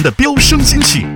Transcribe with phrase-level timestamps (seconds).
[0.00, 1.06] 的飙升金曲，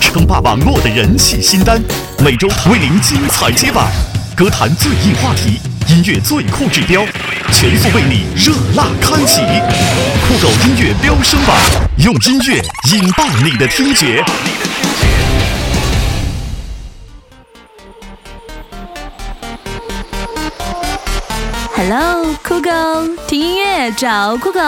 [0.00, 1.80] 称霸网络的人气新单，
[2.18, 3.86] 每周为您精彩接榜。
[4.34, 7.04] 歌坛最硬话题，音乐最酷指标，
[7.52, 9.42] 全速为你热辣开启。
[10.26, 11.56] 酷狗音乐飙升榜，
[11.98, 12.62] 用音乐
[12.92, 14.24] 引爆你的听觉。
[21.76, 22.70] Hello，酷狗，
[23.26, 24.60] 听音乐找酷狗，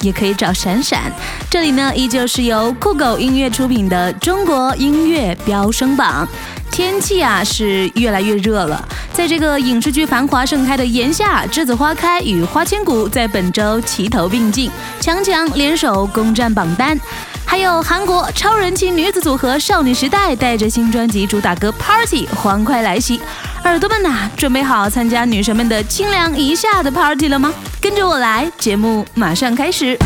[0.00, 1.12] 也可以找闪闪。
[1.52, 6.26] 这里呢，依旧是由酷狗音乐出品的中国音乐飙升榜。
[6.70, 16.98] 天气啊是越来越热了，在这个影视剧繁华盛开的炎夏，栀子花开与花千骨在本周齐头并进，强强联手攻占榜单。
[17.44, 23.20] 还有韩国超人气女子组合少女时代带着新专辑主打歌《Party》欢快来袭，
[23.64, 27.52] 耳朵们呐、准备好参加女神们的清凉一下的 Party 了吗？
[27.78, 29.98] 跟着我来，节目马上开始。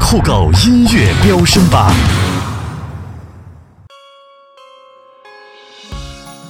[0.00, 1.92] 酷狗音乐飙升榜，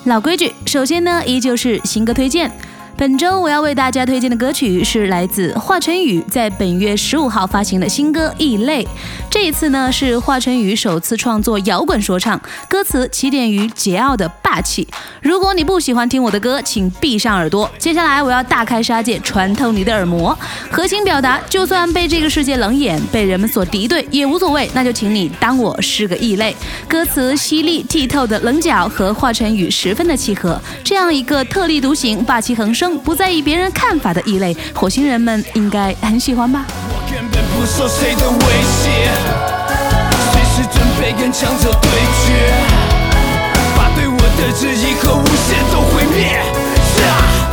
[0.05, 2.51] 老规矩，首先呢，依旧是新歌推荐。
[2.97, 8.85] 本周我要为大家推荐的歌曲是来自华晨宇在本月十五号发行的新歌《异类》。
[9.29, 14.87] 这一次呢是华晨宇首次创作摇滚说唱，歌词起点于桀骜的霸气。
[15.21, 17.69] 如果你不喜欢听我的歌，请闭上耳朵。
[17.79, 20.37] 接下来我要大开杀戒，穿透你的耳膜。
[20.71, 26.55] 核心表达，就算被这个世界冷眼，被人们所敌对也无所谓，那就请你当我是个异类。
[26.87, 36.65] 歌词犀利剔透的棱角和华晨宇十分的契合，这样一个特立独行、霸气横生、不在意别人看法的异类，火星人们应该很喜欢吧。
[36.89, 38.39] 我根本不受谁的威
[38.81, 39.11] 胁，
[40.33, 41.91] 随时准备跟强者对
[42.25, 42.53] 决，
[43.77, 46.33] 把对我的质疑和诬陷都毁灭。
[47.05, 47.44] 呀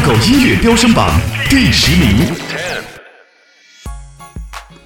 [0.00, 1.10] 酷狗音乐飙升榜
[1.48, 2.47] 第十名。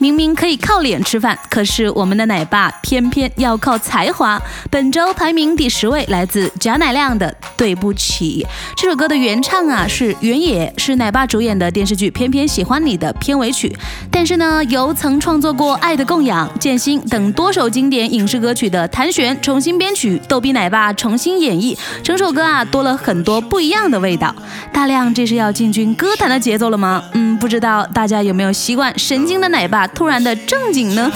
[0.02, 4.42] 明明可以靠脸吃饭，可是我们的奶爸偏偏要靠才华。
[4.68, 8.44] 本周排名第十位，来自贾乃亮的《对不起》。
[8.76, 13.72] 这首歌的原唱啊是原野，是奶爸主演的电视剧《偏偏喜欢你》的片尾曲。
[14.10, 24.34] 但是呢，由曾创作过《爱的供养》《剑心》等多首经典影视歌曲的谭旋重新编曲，逗比奶爸重新演绎，整首歌啊多了很多不一样的味道。
[24.72, 27.04] 大亮这是要进军歌坛的节奏了吗？
[27.12, 31.12] 嗯，不知道大家有没有习惯神经的奶爸突然的正经呢？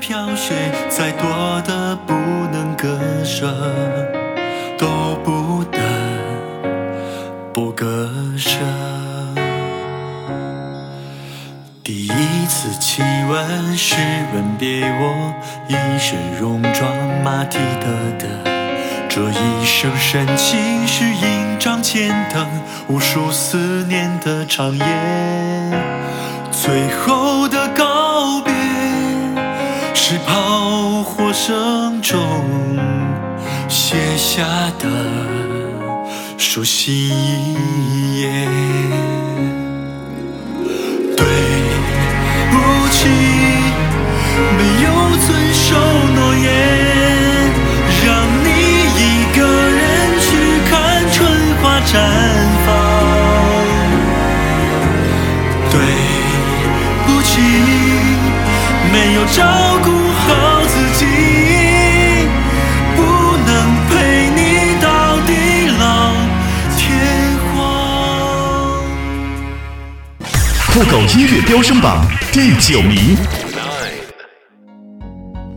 [0.00, 0.54] 飘雪，
[0.88, 2.14] 再多的不
[2.52, 3.52] 能割舍，
[4.78, 4.86] 都
[5.22, 5.78] 不得
[7.52, 8.58] 不割舍。
[11.82, 13.96] 第一次亲吻是
[14.32, 15.34] 吻别我，
[15.68, 16.90] 一身戎装
[17.22, 17.86] 马蹄的
[18.18, 18.26] 的。
[19.08, 22.46] 这一生深情是印章前等
[22.88, 24.84] 无数思念的长夜。
[26.52, 27.59] 最后的
[30.12, 32.18] 是炮火声中
[33.68, 34.42] 写下
[34.76, 34.88] 的
[36.36, 38.28] 熟悉一页。
[41.16, 41.24] 对
[42.50, 42.58] 不
[42.90, 43.06] 起，
[44.58, 44.90] 没有
[45.28, 45.78] 遵守
[46.16, 46.44] 诺言，
[48.04, 48.10] 让
[48.42, 48.48] 你
[48.98, 49.00] 一
[49.38, 49.80] 个人
[50.18, 50.28] 去
[50.68, 50.74] 看
[51.12, 51.18] 春
[51.62, 51.88] 花绽
[52.66, 52.68] 放。
[55.70, 55.78] 对
[57.06, 57.30] 不起，
[58.92, 59.69] 没有照
[71.16, 73.16] 音乐飙升榜第九名。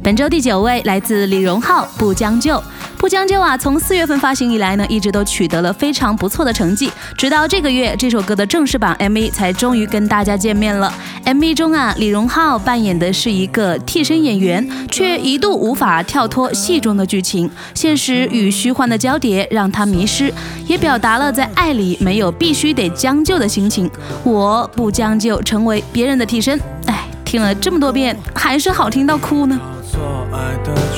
[0.04, 2.56] 本周第九位来自李荣浩，《不将就》。
[3.04, 6.90] 不将就啊，从四月份发行以来呢，一直都取得了非常不错的成绩。
[7.18, 10.90] 直到这个月，这首歌的正式版 MV 才终于跟大家见面了。
[11.26, 20.34] MV 中啊，李荣浩扮演的是一个替身演员，却一度无法跳脱戏中的剧情，现实与虚幻的交叠让他迷失，
[20.66, 23.92] 也表达了在爱里没有必须得将就的心情。
[24.24, 26.58] 我不将就，成为别人的替身。
[26.86, 29.60] 哎，听了这么多遍，还是好听到哭呢。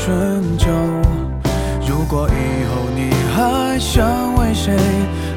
[0.08, 1.25] 如
[2.08, 2.32] 如果以
[2.68, 4.06] 后你还想
[4.36, 4.78] 为谁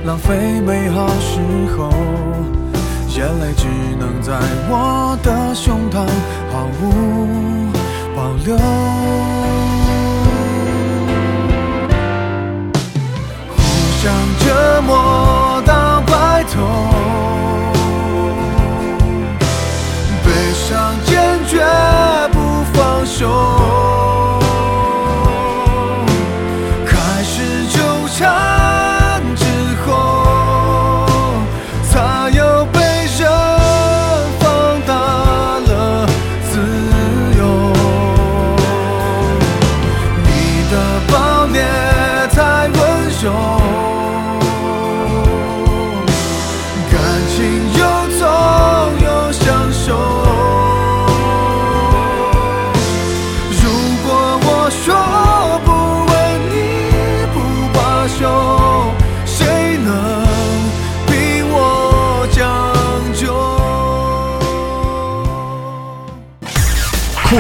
[0.05, 1.41] 浪费美好时
[1.75, 1.89] 候，
[3.17, 3.67] 眼泪只
[3.99, 4.39] 能在
[4.69, 6.07] 我的胸膛
[6.53, 7.73] 毫无
[8.15, 8.55] 保留。
[13.57, 13.59] 互
[14.03, 16.61] 相折磨到白头，
[20.23, 21.65] 悲伤坚决
[22.31, 23.98] 不放手。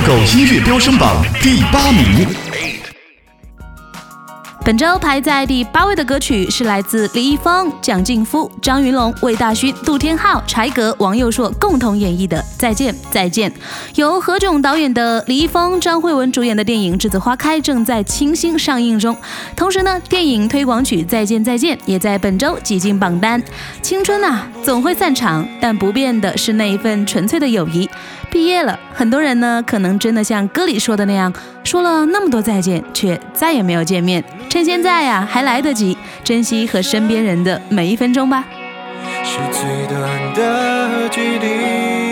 [0.08, 2.47] 狗音乐飙升榜第八名。
[4.68, 13.50] 本周排在第八位的歌曲是来自李易峰、蒋劲夫、张云龙、魏大勋、杜天浩、柴格、王佑硕共同演绎的《再见再见》。
[13.94, 19.16] 由何炅导演的李易峰、张慧雯主演的电影《栀子花开》正在清新上映中。
[19.56, 23.42] 同时呢，电影推广曲《再见再见》也在本周挤进榜单。
[23.80, 27.88] 青春啊，总会散场，但不变的是那一份纯粹的友谊。
[28.30, 31.32] 毕业了，很多人呢，可能真的像歌里说的那样，
[31.68, 34.24] 说了那么多再见，却再也没有见面。
[34.48, 38.42] 趁现在呀，还来得及，珍惜和身边人的每一分钟吧。
[39.22, 42.07] 是最短的距离，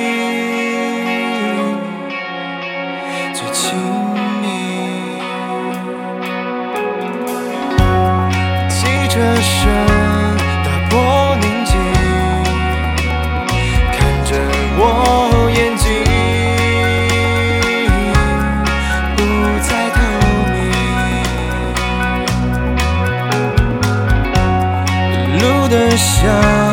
[26.16, 26.65] 想。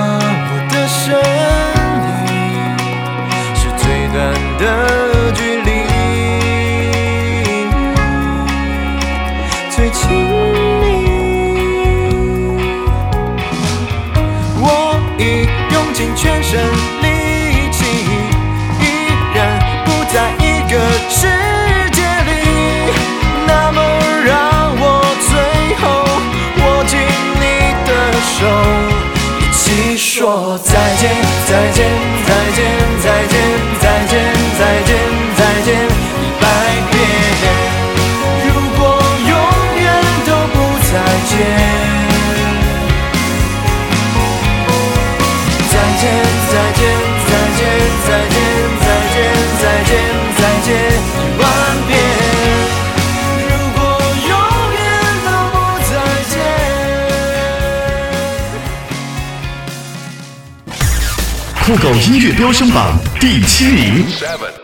[61.74, 64.63] 酷狗音乐飙升榜第七名。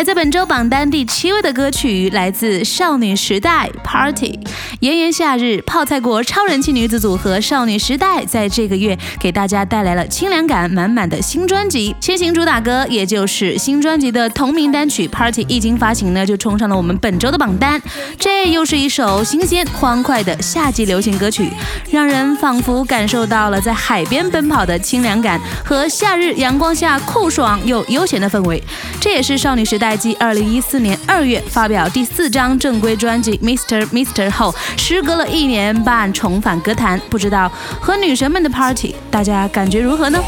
[0.00, 4.32] 排在本周榜单第七位的歌曲来自少女时代《Party》。
[4.80, 11.94] 炎炎夏日，泡菜国超人气女子组合少女时代在这个月给大家带来了清凉感满满的新专辑。
[12.00, 17.78] 先行主打歌，也就是新专辑的同名单曲《Party》一经发行呢，就冲上了我们本周的榜单。
[18.18, 21.50] 这又是一首新鲜欢快的夏季流行歌曲，
[21.90, 28.62] 让人仿佛感受到了在海边奔跑的清凉感和夏日阳光下酷爽又悠闲的氛围。
[28.98, 33.86] 这也是少女时代继二零一四年二月发表第四张正规专辑《Mr.
[33.86, 34.54] Mr.》后。
[34.76, 40.18] 时隔了一年半重返歌坛，不知道和女神们的 party，大家感觉如何呢？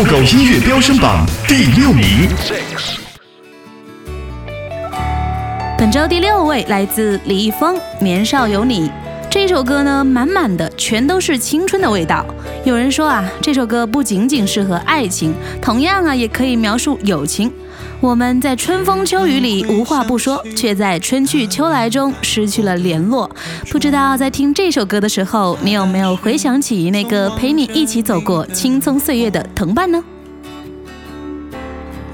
[0.00, 2.26] 酷狗音乐飙升榜第六名。
[5.76, 8.88] 本周第六位来自李易峰，《年少有你》
[9.28, 12.24] 这首歌呢，满满的全都是青春的味道。
[12.64, 17.52] 有人说啊，这首歌不仅仅适合爱情，同样啊，也可以描述友情。
[18.00, 23.30] 我们在春风秋雨里无话不说，却在春去秋来中失去了联络。
[23.70, 30.02] 不知道在听这首歌的时候，你有没有回想起那个陪你一起走过青葱岁月的同伴呢？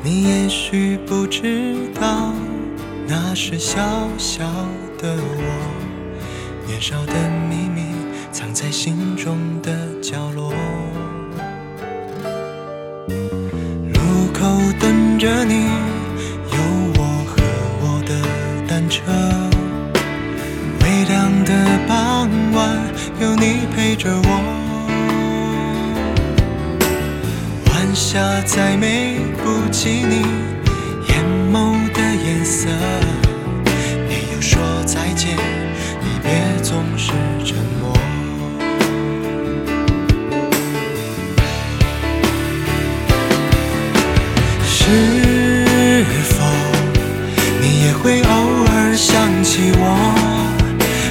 [0.02, 2.32] 你也许不知道，
[3.06, 3.78] 那是小
[4.18, 4.42] 小
[4.98, 7.12] 的我，年少的
[7.48, 7.82] 秘密
[8.32, 10.52] 藏在心中的角落。
[14.46, 16.58] 口等着你，有
[16.94, 17.34] 我和
[17.82, 18.14] 我的
[18.68, 19.02] 单车。
[20.82, 21.50] 微凉的
[21.88, 22.78] 傍晚，
[23.20, 24.30] 有你陪着我。
[27.72, 30.22] 晚霞再美不及你
[31.08, 32.68] 眼眸的颜色。
[34.08, 35.36] 没有说再见，
[36.02, 36.30] 离别
[36.62, 37.10] 总是
[44.88, 46.44] 是否
[47.60, 48.28] 你也会偶
[48.68, 49.82] 尔想起我？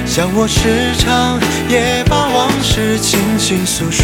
[0.06, 4.02] 像我时常也把往事轻轻诉说。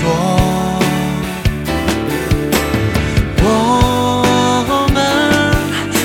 [3.44, 4.96] 我们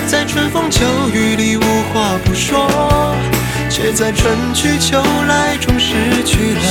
[0.07, 1.61] 在春风秋雨里无
[1.93, 3.13] 话不说，
[3.69, 6.61] 却在春去秋来中失去了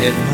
[0.00, 0.31] 联络。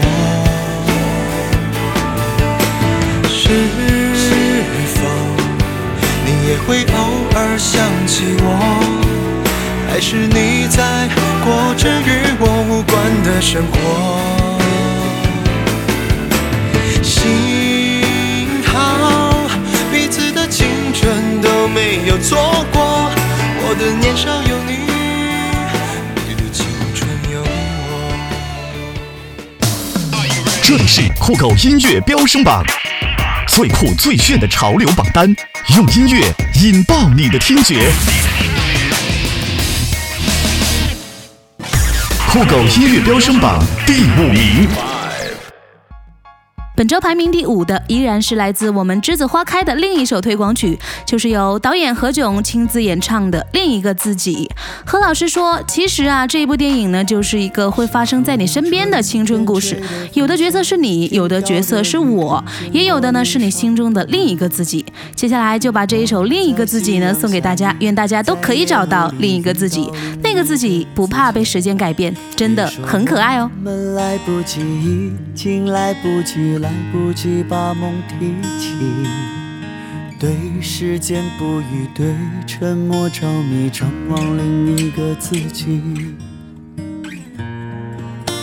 [6.66, 8.46] 会偶尔想起我？
[9.90, 11.08] 还是你在
[11.42, 13.76] 过着与我无关的生活？
[17.02, 19.48] 幸好
[19.90, 23.10] 彼此的青春都没有错过，
[23.62, 24.72] 我的年少有你，
[26.26, 27.92] 你的青春有我。
[30.62, 32.62] 这里是酷狗音乐飙升榜，
[33.48, 35.34] 最酷最炫的潮流榜单，
[35.76, 37.92] 用音乐引爆你的听觉。
[42.26, 44.97] 酷狗音乐飙升榜第五名。
[46.78, 54.48] 本周排名第五的依然是来自我们栀子花开的另一首推广曲，就是由导演何炅亲自演唱的《另一个自己》。
[54.86, 59.82] 何老师说，其实啊，这一部电影呢，就是一个会发生在你身边的青春故事。
[60.12, 64.86] 有的角色是你，有的角色是我，也有的呢是你心中的另一个自己。
[65.16, 69.90] 接下来就把这一首《另一个自己》呢送给大家，愿大家都可以找到另一个自己，
[70.22, 73.50] 那个自己不怕被时间改变，真的很可爱哦。
[73.64, 78.74] 们来不及，已经来不及，来不及把梦提起。
[80.20, 82.14] 对时间不语，对
[82.46, 85.80] 沉默着迷，张望另一个自己。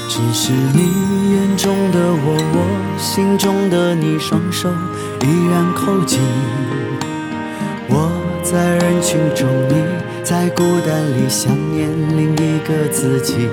[0.10, 4.70] 只是你眼中的我，我心中的你，双手
[5.22, 6.20] 依然扣紧。
[7.88, 8.10] 我
[8.42, 9.76] 在人群中，你
[10.24, 13.48] 在孤单里想念另一个自己。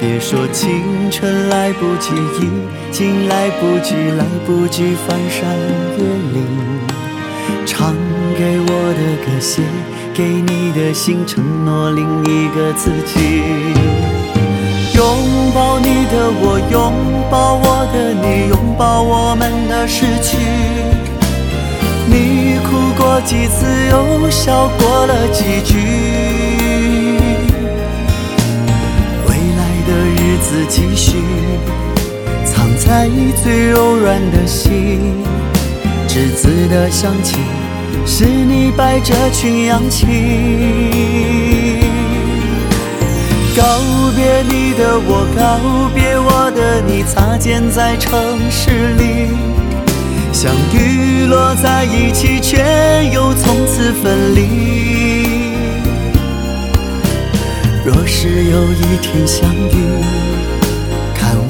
[0.00, 2.48] 别说青春来不及，已
[2.90, 5.46] 经来不及，来不及翻山
[5.98, 6.02] 越
[6.32, 6.46] 岭。
[7.66, 7.94] 唱
[8.34, 9.60] 给我的歌，写
[10.14, 13.42] 给你的信，承诺另一个自己。
[14.94, 16.94] 拥抱你的我，拥
[17.30, 20.38] 抱我的你，拥抱我们的失去。
[22.06, 26.59] 你哭过几次，又笑过了几句。
[30.40, 31.16] 的日子继续，
[32.44, 33.08] 藏在
[33.42, 35.22] 最柔软的心。
[36.08, 37.36] 栀子的香气，
[38.06, 40.06] 是你摆着群氧气。
[43.56, 43.62] 告
[44.16, 49.28] 别你的我，告别我的你，擦肩在城市里，
[50.32, 52.58] 相遇落在一起，却
[53.12, 54.40] 又从此分离。
[57.84, 59.89] 若是有一天相遇，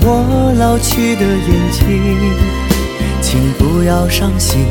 [0.03, 1.85] 我老去的眼睛，
[3.21, 4.65] 请不要伤心，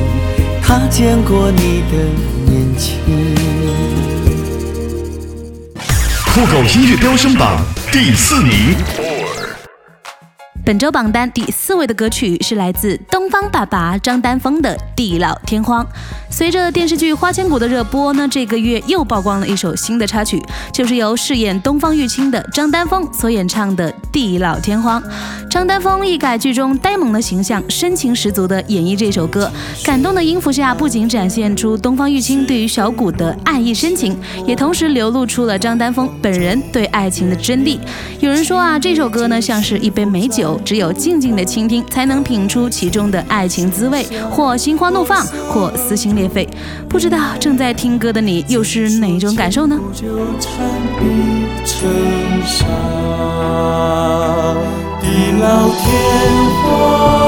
[0.62, 1.98] 他见过你的
[2.48, 2.98] 年轻。
[6.26, 8.76] 酷狗音乐飙升榜第四名。
[10.70, 15.84] 本周榜单第四位的歌曲是来自东方爸爸张丹峰的《地老天荒》。
[16.30, 20.40] 随着电视剧《花千骨》的热播呢，这个月又曝光了一首新的插曲，
[20.72, 25.02] 就是由饰演东方玉清的张丹峰所演唱的《地老天荒。
[25.50, 29.52] 张丹峰一改剧中呆萌的形象，深情十足地演绎这首歌。
[29.84, 37.80] 感动的音符下，不仅展现出东方玉清对于小谷的爱意深情，也同时流露出了张丹峰本人对爱情的真谛。
[38.20, 46.48] 有人说啊，这首歌呢像是一杯美酒，只有静静的倾听，才能品出其中的爱情滋味，或心花怒放，或撕心裂肺。
[46.88, 49.80] 不知道正在听歌的你又是哪一种感受呢？
[55.02, 55.08] 地
[55.40, 55.80] 老天
[56.64, 57.19] 荒，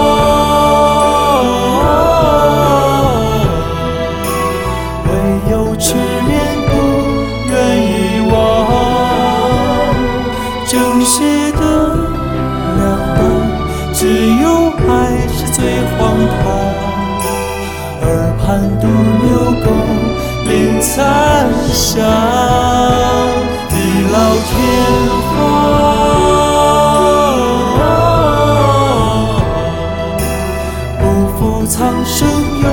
[20.94, 22.04] 残响，
[23.70, 23.74] 地
[24.12, 24.16] 老
[24.50, 24.52] 天
[25.30, 25.32] 荒，
[31.00, 31.02] 不
[31.38, 31.72] 负苍
[32.04, 32.20] 生
[32.62, 32.66] 又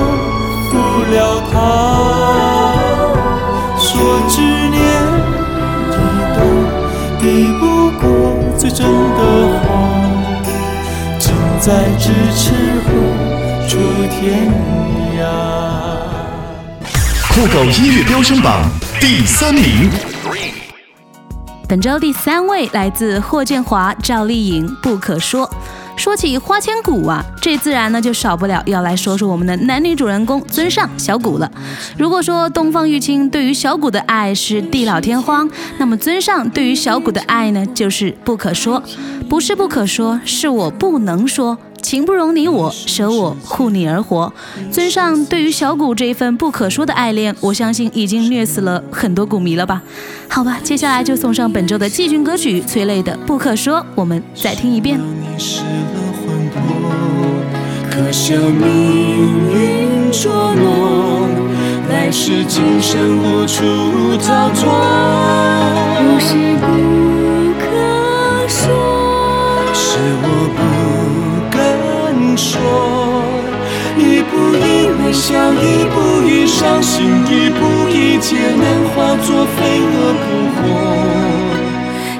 [0.69, 0.71] 负
[1.09, 1.15] 了
[1.49, 1.53] 他。
[3.77, 3.87] 说
[4.27, 4.35] 执
[4.69, 4.77] 念
[5.89, 5.95] 一
[6.35, 6.37] 动，
[7.21, 7.23] 抵
[7.57, 7.61] 不
[8.01, 8.03] 过
[8.57, 9.19] 最真的
[9.63, 9.65] 话，
[11.17, 11.23] 近
[11.61, 12.03] 在咫
[12.35, 12.43] 尺
[12.83, 12.87] 何
[13.65, 13.71] 处
[14.09, 14.19] 天
[15.17, 15.23] 涯。
[17.31, 18.67] 酷狗音乐飙升榜
[18.99, 19.87] 第三名。
[21.67, 25.47] 本周第三位来自霍建华、赵丽颖，《不可说》。
[25.95, 31.49] 说起花千骨啊，这自然呢就少不了要来说说我们的男女主人公尊上小谷了。
[31.97, 38.81] 如果说东方玉清对于小谷的爱是地老天荒，那么尊上对于小谷的爱呢就是不可说，
[39.29, 41.57] 不是不可说，是我不能说。
[41.81, 44.31] 情不容你我，舍我护你而活。
[44.71, 49.81] 尊上对于小谷这一份不可说的爱恋，我相信已经虐死了很多股迷了吧？
[50.27, 54.99] 好吧，接下来就送上本周的季军歌曲催泪的《不可说》，我们再听一遍。
[57.89, 61.29] 可笑命运捉弄，
[61.89, 63.63] 来世今生无处
[64.17, 64.71] 逃脱。
[65.97, 66.67] 不是不
[67.59, 67.67] 可
[68.47, 68.69] 说，
[69.73, 70.78] 是我不敢
[72.39, 72.57] 说，
[73.97, 79.57] 一步一微笑，一步一伤心，一步一劫难化作飞
[79.91, 80.25] 蛾扑
[80.55, 80.57] 火。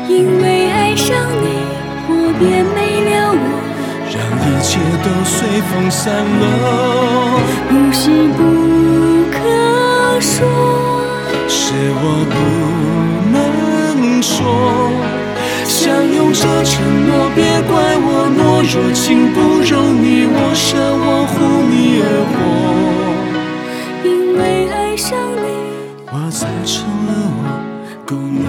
[0.09, 1.07] 因为爱上
[1.41, 1.45] 你，
[2.09, 2.43] 我便
[2.75, 2.77] 没
[3.07, 3.43] 了我。
[4.11, 4.69] 让一切
[5.05, 5.37] 都随
[5.69, 6.03] 风散
[6.41, 6.43] 落。
[7.69, 8.03] 不是
[8.35, 8.39] 不
[9.31, 9.37] 可
[10.19, 10.37] 说，
[11.47, 11.57] 是
[12.01, 12.03] 我
[12.33, 12.37] 不
[13.31, 13.37] 能
[14.21, 14.35] 说。
[15.63, 15.79] 相
[16.13, 16.73] 拥着承
[17.07, 17.37] 诺，别
[17.69, 22.37] 怪我懦弱，情不容你我，舍我护你而活。
[24.03, 25.45] 因为爱上你，
[26.11, 27.39] 我才成了我，
[28.05, 28.43] 供你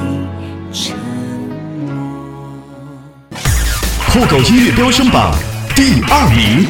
[0.72, 0.96] 沉
[1.86, 1.88] 默。
[4.08, 5.32] 酷狗音乐飙升榜
[5.74, 6.66] 第二名。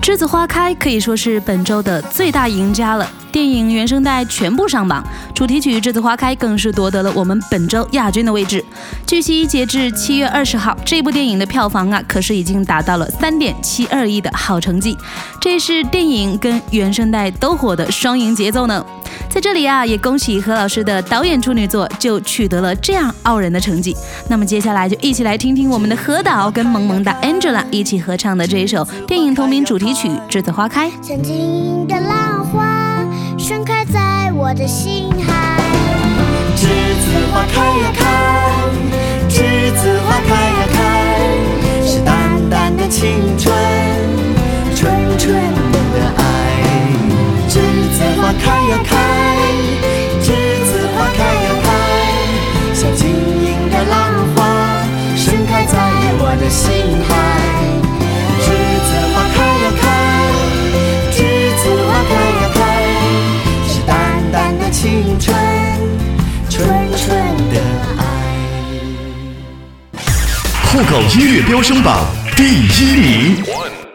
[0.00, 5.02] 栀子花开可以说是本周的最大赢家了，电影原声带全部上榜，
[5.34, 8.62] 主题曲《栀子花开》更是夺得了我们本周亚军的位置。
[9.06, 14.96] 据悉，截至七月二十号，这部电影的票房啊，可是已经达到了三点七二亿的好成绩，
[15.40, 18.84] 这是电影跟原声带都火的双赢节奏呢。
[19.30, 23.96] 在这里啊，也恭喜何老师的导演处女作就取得了这样傲人的成绩。
[24.28, 30.90] 那么接下来就一起来听听我们的何导跟萌萌哒 Angela 一起合唱的这一首电影同名主题曲《栀子花开》。
[31.02, 31.98] 曾经的
[33.42, 35.58] 盛开在我的心海，
[36.54, 38.06] 栀子花开呀开，
[39.28, 40.78] 栀子花开呀开，
[41.84, 43.52] 是淡淡的青春，
[44.76, 46.22] 纯纯的爱。
[47.48, 47.58] 栀
[47.90, 48.96] 子花开呀开，
[50.22, 50.30] 栀
[50.64, 51.66] 子花开呀开，
[52.72, 55.74] 像晶莹的浪花盛开在
[56.20, 56.70] 我的心
[57.08, 57.51] 海。
[70.72, 72.02] 酷狗音乐飙升榜
[72.34, 73.91] 第一名。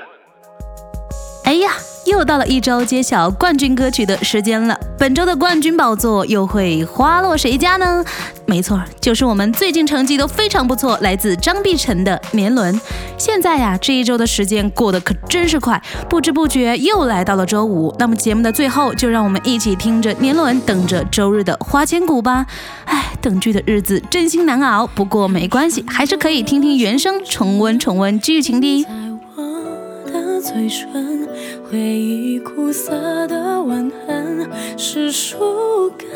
[2.08, 4.80] 又到了一周揭晓冠军歌曲的时间了。
[4.98, 8.04] 本周的冠军宝座又会花落谁家呢？
[8.46, 12.74] 没错，就是我们最近成绩都非常不错，来自张碧晨的《年轮》。
[13.18, 17.94] 现在呀，这一周的时间过得可真是快，不知不觉又来到了周五。
[18.00, 22.46] 那么节目的最后，就让我们一起听着《年轮》，等着周日的花千骨吧。
[22.86, 28.86] 唉，等剧的日子真心难熬，不过没关系，还是可以听听原声，重温重温剧情的。
[28.86, 28.92] 在
[30.14, 31.28] 我的嘴唇，
[31.70, 36.08] 回忆苦涩的吻痕是树根，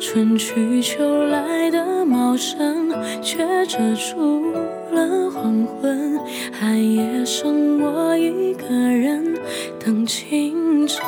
[0.00, 4.52] 春去秋来的茂盛，却遮住
[4.92, 6.18] 了黄昏。
[6.58, 9.36] 寒夜剩我一个人
[9.84, 10.98] 等清晨。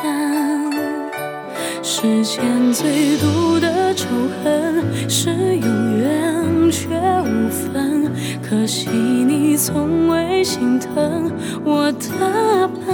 [1.82, 4.06] 世间最毒的仇
[4.44, 5.66] 恨是有，
[8.52, 11.32] 可惜你从未心疼
[11.64, 12.84] 我的笨。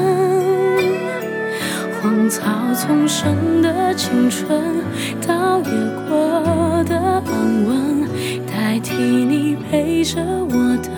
[2.00, 2.44] 荒草
[2.74, 4.48] 丛生的青春，
[5.26, 5.72] 倒也
[6.08, 8.08] 过得安稳，
[8.46, 10.88] 代替你陪着我的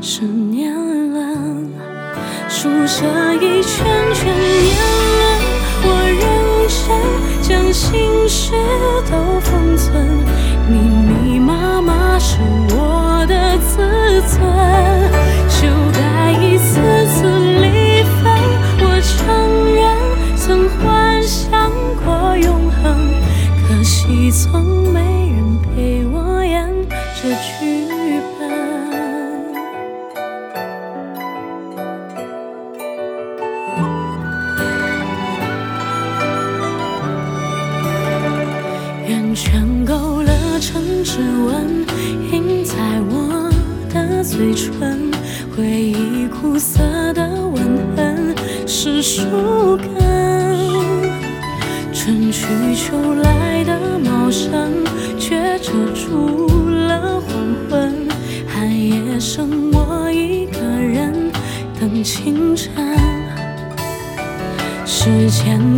[0.00, 0.72] 是年
[1.12, 1.68] 轮，
[2.48, 3.84] 数着一圈
[4.14, 4.78] 圈年
[5.18, 5.26] 轮，
[5.82, 5.86] 我
[6.20, 6.22] 认
[6.70, 6.86] 真
[7.42, 8.52] 将心事
[9.10, 10.06] 都封存，
[10.68, 12.38] 密密麻麻是
[12.70, 12.87] 我
[13.78, 14.97] 自尊，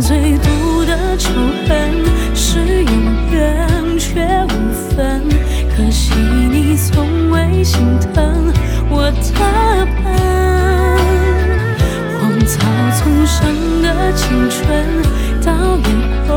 [0.01, 1.29] 最毒的仇
[1.67, 1.69] 恨
[2.33, 2.93] 是永
[3.31, 3.67] 远
[3.99, 4.49] 却无
[4.95, 5.21] 分，
[5.75, 7.79] 可惜你从未心
[8.13, 8.51] 疼
[8.89, 10.05] 我的笨。
[12.19, 12.59] 荒草
[12.97, 14.61] 丛生的青春，
[15.45, 15.85] 倒也
[16.27, 16.31] 过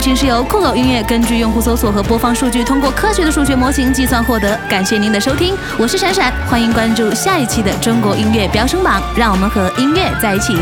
[0.00, 4.58] 均是由酷狗音乐根据用户搜索和播放数据，通过科学的数学模型计算获得。
[4.68, 10.54] 感谢您的收听，我是闪闪，欢迎关注下一期的中国音乐飙升榜，让我们和音乐在一起。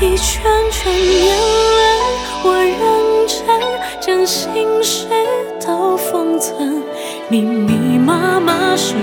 [0.00, 1.84] 一圈圈年轮，
[2.44, 3.46] 我认真
[4.00, 5.06] 将心事
[5.64, 6.82] 都封存，
[7.28, 8.94] 密密麻麻是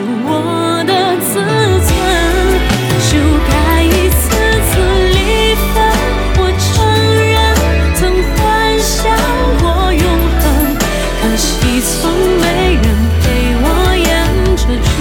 [11.73, 12.85] 你从没人
[13.19, 13.25] 陪
[13.63, 13.65] 我
[13.97, 14.05] 演
[14.55, 14.93] 这剧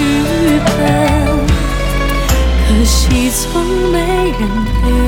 [0.65, 0.75] 本。
[2.65, 3.41] 可惜从
[3.91, 3.95] 没
[4.39, 4.41] 人
[4.81, 5.02] 陪